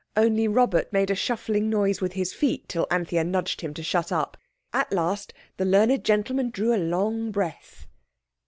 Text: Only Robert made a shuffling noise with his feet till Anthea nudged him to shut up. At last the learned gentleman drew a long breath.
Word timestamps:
Only 0.17 0.47
Robert 0.47 0.91
made 0.91 1.11
a 1.11 1.15
shuffling 1.15 1.69
noise 1.69 2.01
with 2.01 2.13
his 2.13 2.33
feet 2.33 2.67
till 2.67 2.87
Anthea 2.89 3.23
nudged 3.23 3.61
him 3.61 3.71
to 3.75 3.83
shut 3.83 4.11
up. 4.11 4.35
At 4.73 4.91
last 4.91 5.31
the 5.57 5.63
learned 5.65 6.03
gentleman 6.03 6.49
drew 6.49 6.73
a 6.75 6.81
long 6.81 7.29
breath. 7.29 7.85